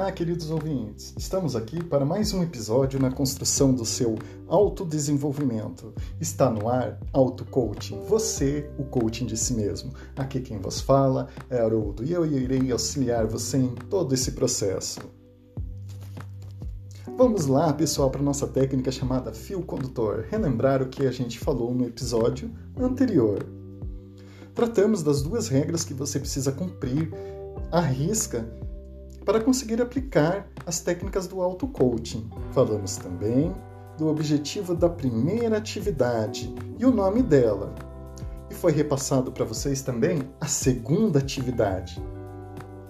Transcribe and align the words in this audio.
Olá, 0.00 0.12
queridos 0.12 0.48
ouvintes! 0.48 1.12
Estamos 1.18 1.56
aqui 1.56 1.82
para 1.82 2.04
mais 2.04 2.32
um 2.32 2.40
episódio 2.40 3.00
na 3.00 3.10
construção 3.10 3.74
do 3.74 3.84
seu 3.84 4.14
autodesenvolvimento. 4.46 5.92
Está 6.20 6.48
no 6.48 6.68
ar 6.68 7.00
Auto 7.12 7.44
Coaching, 7.44 7.98
você, 8.06 8.70
o 8.78 8.84
coaching 8.84 9.26
de 9.26 9.36
si 9.36 9.54
mesmo. 9.54 9.92
Aqui 10.14 10.40
quem 10.40 10.60
vos 10.60 10.80
fala 10.80 11.26
é 11.50 11.58
Haroldo 11.58 12.04
e 12.04 12.12
eu 12.12 12.24
irei 12.24 12.70
auxiliar 12.70 13.26
você 13.26 13.58
em 13.58 13.74
todo 13.74 14.14
esse 14.14 14.32
processo. 14.32 15.00
Vamos 17.16 17.46
lá, 17.46 17.72
pessoal, 17.72 18.08
para 18.08 18.22
nossa 18.22 18.46
técnica 18.46 18.92
chamada 18.92 19.32
fio 19.32 19.62
condutor, 19.62 20.26
relembrar 20.30 20.80
o 20.80 20.88
que 20.88 21.08
a 21.08 21.10
gente 21.10 21.40
falou 21.40 21.74
no 21.74 21.84
episódio 21.84 22.48
anterior. 22.78 23.44
Tratamos 24.54 25.02
das 25.02 25.22
duas 25.22 25.48
regras 25.48 25.84
que 25.84 25.92
você 25.92 26.20
precisa 26.20 26.52
cumprir 26.52 27.12
à 27.72 27.80
risca 27.80 28.48
para 29.28 29.42
conseguir 29.42 29.82
aplicar 29.82 30.48
as 30.64 30.80
técnicas 30.80 31.26
do 31.26 31.42
auto-coaching. 31.42 32.30
Falamos 32.52 32.96
também 32.96 33.54
do 33.98 34.08
objetivo 34.08 34.74
da 34.74 34.88
primeira 34.88 35.58
atividade 35.58 36.54
e 36.78 36.86
o 36.86 36.90
nome 36.90 37.22
dela. 37.22 37.74
E 38.48 38.54
foi 38.54 38.72
repassado 38.72 39.30
para 39.30 39.44
vocês 39.44 39.82
também 39.82 40.22
a 40.40 40.46
segunda 40.46 41.18
atividade, 41.18 42.02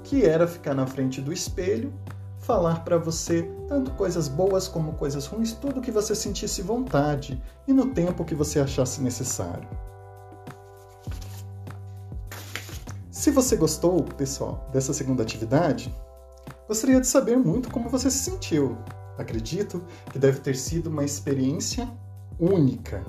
que 0.05 0.25
era 0.25 0.47
ficar 0.47 0.75
na 0.75 0.87
frente 0.87 1.21
do 1.21 1.33
espelho, 1.33 1.93
falar 2.39 2.85
para 2.85 2.99
você 2.99 3.43
tanto 3.67 3.91
coisas 3.95 4.29
boas 4.29 4.69
como 4.69 4.93
coisas 4.93 5.27
ruins, 5.27 5.55
tudo 5.55 5.81
que 5.81 5.91
você 5.91 6.15
sentisse 6.15 6.63
vontade 6.63 7.43
e 7.67 7.73
no 7.73 7.87
tempo 7.87 8.25
que 8.25 8.37
você 8.37 8.61
achasse 8.61 9.03
necessário. 9.03 9.69
Se 13.11 13.33
você 13.33 13.57
gostou, 13.57 14.05
pessoal, 14.05 14.71
dessa 14.73 14.95
segunda 14.95 15.25
atividade, 15.25 15.93
Gostaria 16.69 17.01
de 17.01 17.07
saber 17.07 17.39
muito 17.39 17.71
como 17.71 17.89
você 17.89 18.11
se 18.11 18.19
sentiu. 18.19 18.77
Acredito 19.17 19.83
que 20.13 20.19
deve 20.19 20.41
ter 20.41 20.55
sido 20.55 20.89
uma 20.89 21.03
experiência 21.03 21.89
única. 22.39 23.03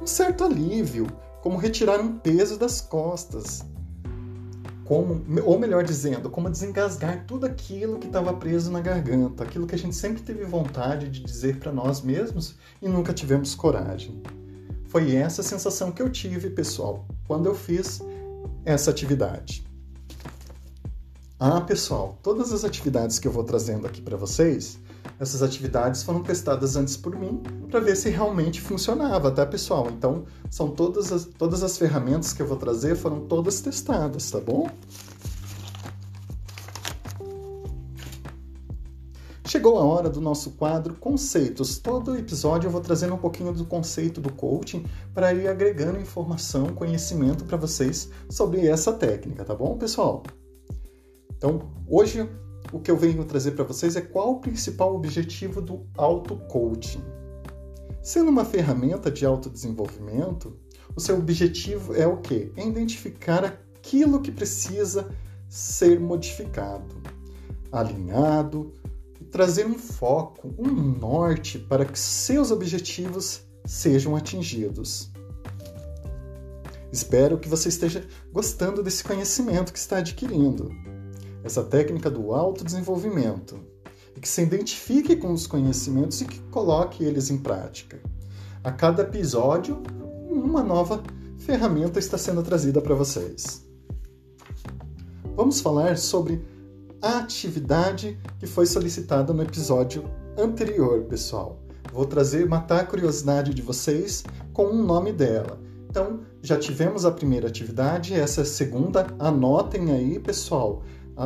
Um 0.00 0.06
certo 0.06 0.44
alívio, 0.44 1.08
como 1.42 1.58
retirar 1.58 2.00
um 2.00 2.16
peso 2.16 2.56
das 2.56 2.80
costas. 2.80 3.66
Como, 4.84 5.20
ou 5.44 5.58
melhor 5.58 5.82
dizendo, 5.82 6.30
como 6.30 6.48
desengasgar 6.48 7.24
tudo 7.26 7.44
aquilo 7.44 7.98
que 7.98 8.06
estava 8.06 8.32
preso 8.32 8.70
na 8.70 8.80
garganta, 8.80 9.42
aquilo 9.42 9.66
que 9.66 9.74
a 9.74 9.78
gente 9.78 9.96
sempre 9.96 10.22
teve 10.22 10.44
vontade 10.44 11.08
de 11.08 11.24
dizer 11.24 11.58
para 11.58 11.72
nós 11.72 12.02
mesmos 12.02 12.54
e 12.80 12.88
nunca 12.88 13.12
tivemos 13.12 13.52
coragem. 13.52 14.22
Foi 14.84 15.12
essa 15.16 15.42
sensação 15.42 15.90
que 15.90 16.00
eu 16.00 16.08
tive, 16.08 16.50
pessoal, 16.50 17.04
quando 17.26 17.46
eu 17.46 17.54
fiz 17.56 18.00
essa 18.64 18.92
atividade. 18.92 19.65
Ah, 21.38 21.60
pessoal, 21.60 22.18
todas 22.22 22.50
as 22.50 22.64
atividades 22.64 23.18
que 23.18 23.28
eu 23.28 23.32
vou 23.32 23.44
trazendo 23.44 23.86
aqui 23.86 24.00
para 24.00 24.16
vocês, 24.16 24.78
essas 25.20 25.42
atividades 25.42 26.02
foram 26.02 26.22
testadas 26.22 26.76
antes 26.76 26.96
por 26.96 27.14
mim 27.14 27.42
para 27.70 27.78
ver 27.78 27.94
se 27.94 28.08
realmente 28.08 28.58
funcionava, 28.58 29.30
tá, 29.30 29.44
pessoal? 29.44 29.90
Então, 29.90 30.24
são 30.50 30.70
todas 30.70 31.12
as, 31.12 31.26
todas 31.26 31.62
as 31.62 31.76
ferramentas 31.76 32.32
que 32.32 32.40
eu 32.40 32.46
vou 32.46 32.56
trazer 32.56 32.96
foram 32.96 33.20
todas 33.26 33.60
testadas, 33.60 34.30
tá 34.30 34.40
bom? 34.40 34.66
Chegou 39.46 39.76
a 39.76 39.84
hora 39.84 40.08
do 40.08 40.22
nosso 40.22 40.52
quadro 40.52 40.94
Conceitos. 40.94 41.76
Todo 41.76 42.16
episódio 42.16 42.68
eu 42.68 42.70
vou 42.70 42.80
trazendo 42.80 43.14
um 43.14 43.18
pouquinho 43.18 43.52
do 43.52 43.66
conceito 43.66 44.22
do 44.22 44.32
coaching 44.32 44.86
para 45.12 45.34
ir 45.34 45.46
agregando 45.48 46.00
informação, 46.00 46.68
conhecimento 46.68 47.44
para 47.44 47.58
vocês 47.58 48.08
sobre 48.30 48.66
essa 48.66 48.90
técnica, 48.90 49.44
tá 49.44 49.54
bom, 49.54 49.76
pessoal? 49.76 50.22
Então, 51.36 51.70
hoje 51.86 52.28
o 52.72 52.80
que 52.80 52.90
eu 52.90 52.96
venho 52.96 53.24
trazer 53.24 53.52
para 53.52 53.64
vocês 53.64 53.96
é 53.96 54.00
qual 54.00 54.32
o 54.32 54.40
principal 54.40 54.94
objetivo 54.94 55.60
do 55.60 55.86
auto-coaching. 55.96 57.02
Sendo 58.02 58.30
uma 58.30 58.44
ferramenta 58.44 59.10
de 59.10 59.26
autodesenvolvimento, 59.26 60.56
o 60.94 61.00
seu 61.00 61.18
objetivo 61.18 61.94
é 61.94 62.06
o 62.06 62.18
quê? 62.18 62.50
É 62.56 62.66
identificar 62.66 63.44
aquilo 63.44 64.20
que 64.20 64.32
precisa 64.32 65.08
ser 65.48 66.00
modificado, 66.00 66.96
alinhado, 67.70 68.72
e 69.20 69.24
trazer 69.24 69.66
um 69.66 69.78
foco, 69.78 70.54
um 70.58 70.70
norte 70.70 71.58
para 71.58 71.84
que 71.84 71.98
seus 71.98 72.50
objetivos 72.50 73.42
sejam 73.64 74.14
atingidos. 74.14 75.10
Espero 76.92 77.38
que 77.38 77.48
você 77.48 77.68
esteja 77.68 78.06
gostando 78.32 78.82
desse 78.82 79.02
conhecimento 79.04 79.72
que 79.72 79.78
está 79.78 79.98
adquirindo 79.98 80.70
essa 81.46 81.62
técnica 81.62 82.10
do 82.10 82.34
autodesenvolvimento 82.34 83.60
e 84.16 84.20
que 84.20 84.28
se 84.28 84.42
identifique 84.42 85.14
com 85.14 85.32
os 85.32 85.46
conhecimentos 85.46 86.20
e 86.20 86.24
que 86.24 86.40
coloque 86.50 87.04
eles 87.04 87.30
em 87.30 87.38
prática. 87.38 88.00
A 88.64 88.72
cada 88.72 89.02
episódio, 89.02 89.80
uma 90.28 90.62
nova 90.62 91.02
ferramenta 91.38 92.00
está 92.00 92.18
sendo 92.18 92.42
trazida 92.42 92.80
para 92.80 92.96
vocês. 92.96 93.64
Vamos 95.36 95.60
falar 95.60 95.96
sobre 95.96 96.44
a 97.00 97.18
atividade 97.18 98.18
que 98.40 98.46
foi 98.46 98.66
solicitada 98.66 99.32
no 99.32 99.42
episódio 99.42 100.04
anterior, 100.36 101.04
pessoal. 101.04 101.60
Vou 101.92 102.06
trazer, 102.06 102.48
matar 102.48 102.80
a 102.80 102.86
curiosidade 102.86 103.54
de 103.54 103.62
vocês 103.62 104.24
com 104.52 104.66
o 104.66 104.82
nome 104.82 105.12
dela. 105.12 105.60
Então, 105.88 106.20
já 106.42 106.58
tivemos 106.58 107.04
a 107.04 107.12
primeira 107.12 107.46
atividade, 107.46 108.14
essa 108.14 108.40
é 108.40 108.42
a 108.42 108.46
segunda. 108.46 109.06
Anotem 109.18 109.92
aí, 109.92 110.18
pessoal 110.18 110.82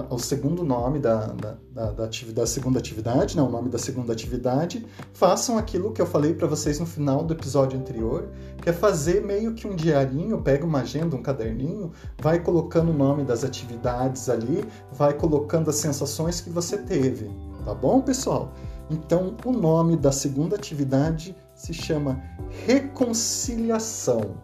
o 0.08 0.18
segundo 0.18 0.62
nome 0.62 1.00
da, 1.00 1.26
da, 1.26 1.56
da, 1.72 1.90
da, 1.90 2.06
da 2.06 2.46
segunda 2.46 2.78
atividade, 2.78 3.36
né, 3.36 3.42
o 3.42 3.50
nome 3.50 3.68
da 3.68 3.78
segunda 3.78 4.12
atividade, 4.12 4.86
façam 5.12 5.58
aquilo 5.58 5.92
que 5.92 6.00
eu 6.00 6.06
falei 6.06 6.32
para 6.32 6.46
vocês 6.46 6.78
no 6.78 6.86
final 6.86 7.24
do 7.24 7.34
episódio 7.34 7.76
anterior, 7.78 8.28
que 8.62 8.70
é 8.70 8.72
fazer 8.72 9.20
meio 9.20 9.52
que 9.52 9.66
um 9.66 9.74
diarinho, 9.74 10.40
pega 10.42 10.64
uma 10.64 10.82
agenda, 10.82 11.16
um 11.16 11.22
caderninho, 11.22 11.90
vai 12.22 12.38
colocando 12.38 12.90
o 12.90 12.96
nome 12.96 13.24
das 13.24 13.42
atividades 13.42 14.28
ali, 14.28 14.64
vai 14.92 15.12
colocando 15.12 15.70
as 15.70 15.76
sensações 15.76 16.40
que 16.40 16.50
você 16.50 16.78
teve, 16.78 17.28
tá 17.64 17.74
bom, 17.74 18.00
pessoal? 18.00 18.52
Então, 18.88 19.36
o 19.44 19.50
nome 19.50 19.96
da 19.96 20.12
segunda 20.12 20.54
atividade 20.54 21.36
se 21.54 21.74
chama 21.74 22.22
reconciliação. 22.64 24.36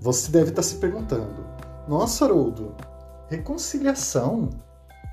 Você 0.00 0.30
deve 0.30 0.50
estar 0.50 0.62
se 0.62 0.76
perguntando: 0.76 1.44
Nossa, 1.88 2.24
Haroldo, 2.24 2.74
reconciliação? 3.30 4.50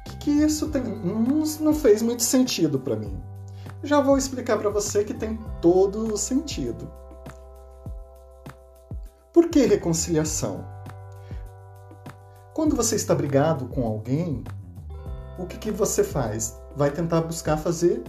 Que, 0.06 0.18
que 0.18 0.32
isso 0.32 0.70
tem? 0.70 0.84
Não, 0.84 1.44
não 1.62 1.74
fez 1.74 2.02
muito 2.02 2.24
sentido 2.24 2.80
para 2.80 2.96
mim. 2.96 3.18
Já 3.84 4.02
vou 4.02 4.18
explicar 4.18 4.58
para 4.58 4.70
você 4.70 5.04
que 5.04 5.14
tem 5.14 5.40
todo 5.62 6.14
o 6.14 6.18
sentido. 6.18 6.92
Por 9.32 9.50
que 9.50 9.66
reconciliação? 9.66 10.66
Quando 12.56 12.76
você 12.76 12.96
está 12.96 13.14
brigado 13.14 13.68
com 13.68 13.86
alguém, 13.86 14.44
o 15.38 15.46
que, 15.46 15.58
que 15.58 15.70
você 15.70 16.04
faz? 16.04 16.58
Vai 16.76 16.90
tentar 16.90 17.22
buscar 17.22 17.56
fazer 17.56 18.04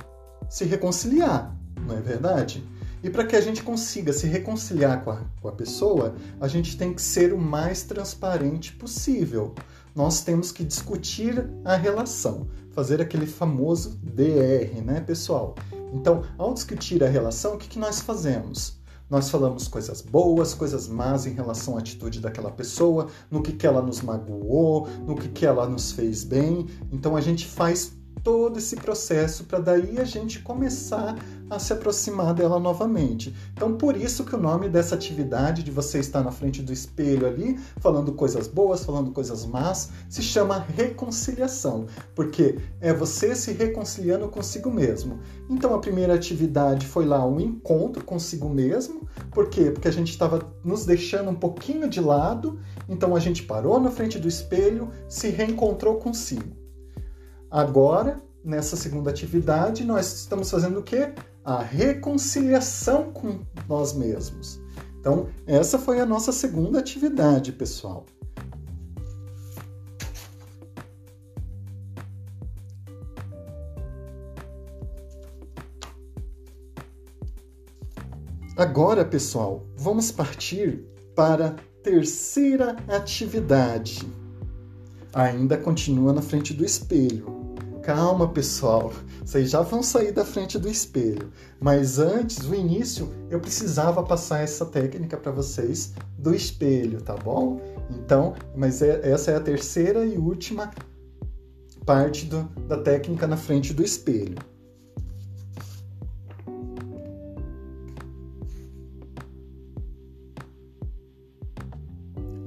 se 0.48 0.64
reconciliar, 0.64 1.54
não 1.86 1.98
é 1.98 2.00
verdade? 2.00 2.66
E 3.02 3.10
para 3.10 3.26
que 3.26 3.36
a 3.36 3.40
gente 3.40 3.62
consiga 3.62 4.12
se 4.12 4.26
reconciliar 4.26 5.04
com 5.04 5.10
a, 5.10 5.20
com 5.40 5.48
a 5.48 5.52
pessoa, 5.52 6.14
a 6.40 6.48
gente 6.48 6.76
tem 6.76 6.94
que 6.94 7.02
ser 7.02 7.32
o 7.32 7.38
mais 7.38 7.82
transparente 7.82 8.72
possível 8.72 9.54
nós 9.98 10.20
temos 10.20 10.52
que 10.52 10.62
discutir 10.62 11.50
a 11.64 11.74
relação, 11.74 12.46
fazer 12.70 13.02
aquele 13.02 13.26
famoso 13.26 13.98
DR, 14.00 14.80
né, 14.80 15.00
pessoal? 15.00 15.56
Então, 15.92 16.22
ao 16.38 16.54
discutir 16.54 17.02
a 17.02 17.08
relação, 17.08 17.56
o 17.56 17.58
que, 17.58 17.66
que 17.66 17.80
nós 17.80 18.00
fazemos? 18.00 18.78
Nós 19.10 19.28
falamos 19.28 19.66
coisas 19.66 20.00
boas, 20.00 20.54
coisas 20.54 20.86
más 20.86 21.26
em 21.26 21.32
relação 21.32 21.74
à 21.74 21.80
atitude 21.80 22.20
daquela 22.20 22.52
pessoa, 22.52 23.08
no 23.28 23.42
que, 23.42 23.50
que 23.50 23.66
ela 23.66 23.82
nos 23.82 24.00
magoou, 24.00 24.86
no 25.04 25.16
que, 25.16 25.28
que 25.30 25.44
ela 25.44 25.68
nos 25.68 25.90
fez 25.90 26.22
bem. 26.22 26.68
Então 26.92 27.16
a 27.16 27.20
gente 27.20 27.44
faz 27.44 27.97
todo 28.22 28.58
esse 28.58 28.76
processo 28.76 29.44
para 29.44 29.58
daí 29.58 29.98
a 29.98 30.04
gente 30.04 30.40
começar 30.40 31.16
a 31.50 31.58
se 31.58 31.72
aproximar 31.72 32.34
dela 32.34 32.58
novamente. 32.58 33.34
Então, 33.52 33.76
por 33.76 33.96
isso 33.96 34.24
que 34.24 34.34
o 34.34 34.38
nome 34.38 34.68
dessa 34.68 34.94
atividade 34.94 35.62
de 35.62 35.70
você 35.70 35.98
estar 35.98 36.22
na 36.22 36.30
frente 36.30 36.62
do 36.62 36.72
espelho 36.72 37.26
ali, 37.26 37.58
falando 37.78 38.12
coisas 38.12 38.46
boas, 38.46 38.84
falando 38.84 39.12
coisas 39.12 39.46
más, 39.46 39.90
se 40.08 40.22
chama 40.22 40.58
reconciliação, 40.76 41.86
porque 42.14 42.58
é 42.80 42.92
você 42.92 43.34
se 43.34 43.52
reconciliando 43.52 44.28
consigo 44.28 44.70
mesmo. 44.70 45.20
Então, 45.48 45.74
a 45.74 45.78
primeira 45.78 46.14
atividade 46.14 46.86
foi 46.86 47.06
lá 47.06 47.24
um 47.26 47.40
encontro 47.40 48.04
consigo 48.04 48.48
mesmo, 48.48 49.08
por 49.30 49.48
quê? 49.48 49.70
Porque 49.70 49.88
a 49.88 49.92
gente 49.92 50.10
estava 50.10 50.40
nos 50.62 50.84
deixando 50.84 51.30
um 51.30 51.34
pouquinho 51.34 51.88
de 51.88 52.00
lado, 52.00 52.58
então 52.88 53.16
a 53.16 53.20
gente 53.20 53.42
parou 53.42 53.80
na 53.80 53.90
frente 53.90 54.18
do 54.18 54.28
espelho, 54.28 54.90
se 55.08 55.28
reencontrou 55.28 55.96
consigo. 55.96 56.57
Agora, 57.50 58.22
nessa 58.44 58.76
segunda 58.76 59.10
atividade, 59.10 59.84
nós 59.84 60.12
estamos 60.12 60.50
fazendo 60.50 60.80
o 60.80 60.82
quê? 60.82 61.12
A 61.44 61.62
reconciliação 61.62 63.10
com 63.12 63.40
nós 63.68 63.94
mesmos. 63.94 64.60
Então, 65.00 65.28
essa 65.46 65.78
foi 65.78 66.00
a 66.00 66.06
nossa 66.06 66.32
segunda 66.32 66.78
atividade, 66.78 67.52
pessoal. 67.52 68.04
Agora, 78.58 79.04
pessoal, 79.04 79.64
vamos 79.76 80.10
partir 80.10 80.84
para 81.14 81.46
a 81.46 81.54
terceira 81.82 82.76
atividade. 82.88 84.06
Ainda 85.14 85.56
continua 85.56 86.12
na 86.12 86.20
frente 86.20 86.52
do 86.52 86.64
espelho. 86.64 87.37
Calma, 87.82 88.28
pessoal, 88.28 88.92
vocês 89.24 89.50
já 89.50 89.62
vão 89.62 89.82
sair 89.82 90.12
da 90.12 90.24
frente 90.24 90.58
do 90.58 90.68
espelho. 90.68 91.32
Mas 91.60 91.98
antes, 91.98 92.38
o 92.44 92.54
início, 92.54 93.12
eu 93.30 93.40
precisava 93.40 94.02
passar 94.02 94.40
essa 94.40 94.66
técnica 94.66 95.16
para 95.16 95.32
vocês 95.32 95.92
do 96.18 96.34
espelho, 96.34 97.00
tá 97.00 97.14
bom? 97.14 97.60
Então, 97.90 98.34
mas 98.54 98.82
é, 98.82 99.00
essa 99.08 99.30
é 99.30 99.36
a 99.36 99.40
terceira 99.40 100.04
e 100.04 100.18
última 100.18 100.70
parte 101.86 102.26
do, 102.26 102.42
da 102.66 102.76
técnica 102.82 103.26
na 103.26 103.36
frente 103.36 103.72
do 103.72 103.82
espelho. 103.82 104.36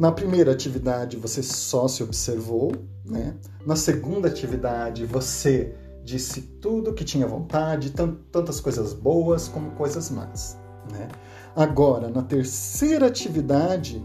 Na 0.02 0.12
primeira 0.12 0.52
atividade 0.52 1.16
você 1.16 1.44
só 1.44 1.88
se 1.88 2.02
observou, 2.02 2.72
né? 3.12 3.36
Na 3.66 3.76
segunda 3.76 4.30
atividade 4.30 5.06
você 5.06 5.76
disse 6.04 6.42
tudo 6.62 6.94
que 6.94 7.04
tinha 7.04 7.28
vontade, 7.28 7.94
tantas 8.32 8.60
coisas 8.60 8.94
boas 8.94 9.48
como 9.48 9.72
coisas 9.72 10.10
más, 10.10 10.58
né? 10.92 11.10
Agora, 11.56 12.10
na 12.10 12.24
terceira 12.24 13.08
atividade, 13.08 14.04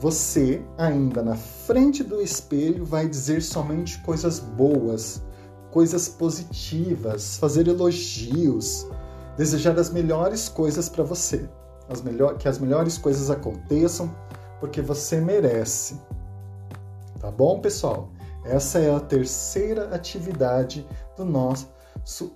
você 0.00 0.64
ainda 0.78 1.22
na 1.22 1.36
frente 1.36 2.02
do 2.02 2.20
espelho 2.20 2.84
vai 2.84 3.06
dizer 3.06 3.42
somente 3.42 4.00
coisas 4.02 4.40
boas, 4.40 5.22
coisas 5.70 6.08
positivas, 6.08 7.36
fazer 7.36 7.68
elogios, 7.68 8.88
desejar 9.36 9.78
as 9.78 9.90
melhores 9.90 10.48
coisas 10.48 10.88
para 10.88 11.04
você, 11.04 11.48
as 11.88 12.00
melhor, 12.00 12.38
que 12.38 12.48
as 12.48 12.58
melhores 12.58 12.96
coisas 12.96 13.30
aconteçam, 13.30 14.12
porque 14.58 14.80
você 14.80 15.20
merece. 15.20 16.00
Tá 17.20 17.30
bom, 17.30 17.60
pessoal? 17.60 18.10
Essa 18.44 18.80
é 18.80 18.94
a 18.94 18.98
terceira 18.98 19.94
atividade 19.94 20.86
do 21.16 21.24
nosso 21.24 21.68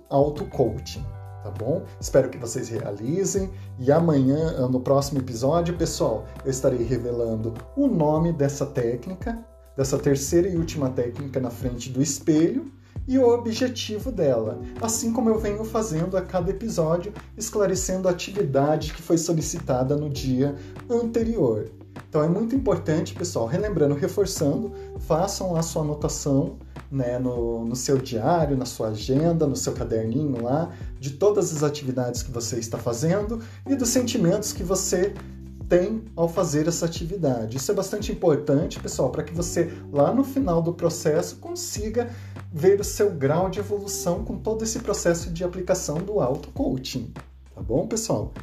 auto-coaching, 0.09 1.05
tá 1.43 1.51
bom? 1.51 1.83
Espero 1.99 2.29
que 2.29 2.37
vocês 2.37 2.69
realizem 2.69 3.51
e 3.77 3.91
amanhã, 3.91 4.67
no 4.67 4.79
próximo 4.79 5.19
episódio, 5.19 5.75
pessoal, 5.75 6.25
eu 6.45 6.51
estarei 6.51 6.83
revelando 6.83 7.53
o 7.75 7.87
nome 7.87 8.31
dessa 8.31 8.65
técnica, 8.65 9.37
dessa 9.75 9.97
terceira 9.97 10.47
e 10.47 10.55
última 10.55 10.89
técnica 10.89 11.39
na 11.41 11.49
frente 11.49 11.89
do 11.89 12.01
espelho 12.01 12.71
e 13.05 13.17
o 13.19 13.27
objetivo 13.27 14.11
dela, 14.11 14.59
assim 14.81 15.13
como 15.13 15.29
eu 15.29 15.39
venho 15.39 15.63
fazendo 15.63 16.17
a 16.17 16.21
cada 16.21 16.51
episódio, 16.51 17.13
esclarecendo 17.37 18.07
a 18.07 18.11
atividade 18.11 18.93
que 18.93 19.01
foi 19.01 19.17
solicitada 19.17 19.95
no 19.95 20.09
dia 20.09 20.55
anterior. 20.89 21.69
Então 22.17 22.25
é 22.25 22.29
muito 22.29 22.55
importante, 22.55 23.13
pessoal, 23.13 23.45
relembrando, 23.45 23.93
reforçando, 23.93 24.71
façam 25.01 25.55
a 25.55 25.61
sua 25.61 25.83
anotação 25.83 26.57
né, 26.89 27.19
no, 27.19 27.63
no 27.63 27.75
seu 27.75 27.99
diário, 27.99 28.57
na 28.57 28.65
sua 28.65 28.87
agenda, 28.87 29.45
no 29.45 29.55
seu 29.55 29.71
caderninho 29.73 30.41
lá, 30.41 30.71
de 30.99 31.11
todas 31.11 31.55
as 31.55 31.61
atividades 31.61 32.23
que 32.23 32.31
você 32.31 32.57
está 32.57 32.75
fazendo 32.79 33.39
e 33.67 33.75
dos 33.75 33.89
sentimentos 33.89 34.51
que 34.51 34.63
você 34.63 35.13
tem 35.69 36.05
ao 36.15 36.27
fazer 36.27 36.67
essa 36.67 36.87
atividade. 36.87 37.57
Isso 37.57 37.71
é 37.71 37.75
bastante 37.75 38.11
importante, 38.11 38.79
pessoal, 38.79 39.11
para 39.11 39.21
que 39.21 39.31
você 39.31 39.71
lá 39.93 40.11
no 40.11 40.23
final 40.23 40.59
do 40.59 40.73
processo 40.73 41.35
consiga 41.35 42.09
ver 42.51 42.79
o 42.79 42.83
seu 42.83 43.11
grau 43.11 43.47
de 43.47 43.59
evolução 43.59 44.23
com 44.23 44.39
todo 44.39 44.63
esse 44.63 44.79
processo 44.79 45.29
de 45.29 45.43
aplicação 45.43 45.97
do 45.97 46.19
auto-coaching. 46.19 47.13
Tá 47.53 47.61
bom, 47.61 47.85
pessoal? 47.85 48.33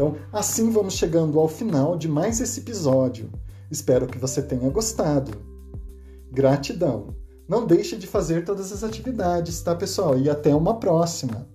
Então, 0.00 0.16
assim 0.32 0.70
vamos 0.70 0.94
chegando 0.94 1.38
ao 1.38 1.46
final 1.46 1.94
de 1.94 2.08
mais 2.08 2.40
esse 2.40 2.60
episódio. 2.60 3.30
Espero 3.70 4.06
que 4.06 4.16
você 4.16 4.40
tenha 4.40 4.70
gostado. 4.70 5.32
Gratidão! 6.32 7.14
Não 7.46 7.66
deixe 7.66 7.98
de 7.98 8.06
fazer 8.06 8.46
todas 8.46 8.72
as 8.72 8.82
atividades, 8.82 9.60
tá, 9.60 9.74
pessoal? 9.76 10.18
E 10.18 10.30
até 10.30 10.54
uma 10.54 10.80
próxima! 10.80 11.46